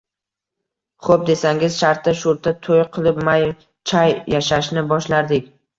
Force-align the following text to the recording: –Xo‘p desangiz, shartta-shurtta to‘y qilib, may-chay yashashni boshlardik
–Xo‘p 1.07 1.27
desangiz, 1.27 1.77
shartta-shurtta 1.83 2.55
to‘y 2.65 2.83
qilib, 2.97 3.23
may-chay 3.31 4.19
yashashni 4.37 4.91
boshlardik 4.95 5.53